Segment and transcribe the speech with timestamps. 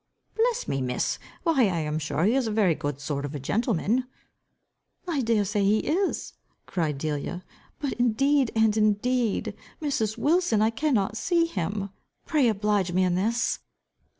[0.35, 1.19] "Bless me, Miss!
[1.43, 4.07] why I am sure he is a very good sort of a gentleman."
[5.07, 6.33] "I dare say he is,"
[6.65, 7.43] cried Delia.
[7.77, 10.17] "But indeed, and indeed, Mrs.
[10.17, 11.91] Wilson, I cannot see him.
[12.25, 13.59] Pray oblige me in this."